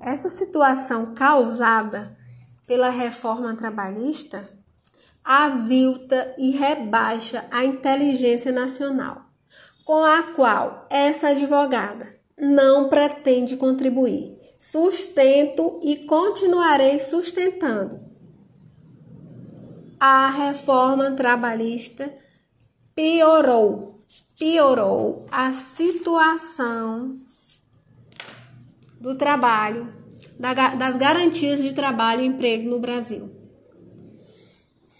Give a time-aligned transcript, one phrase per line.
[0.00, 2.16] Essa situação causada
[2.66, 4.48] pela reforma trabalhista
[5.22, 9.26] avilta e rebaixa a inteligência nacional,
[9.84, 14.38] com a qual essa advogada não pretende contribuir.
[14.58, 18.00] Sustento e continuarei sustentando.
[19.98, 22.12] A reforma trabalhista
[22.94, 24.00] piorou,
[24.38, 27.20] piorou a situação
[29.00, 29.92] do trabalho,
[30.78, 33.39] das garantias de trabalho e emprego no Brasil.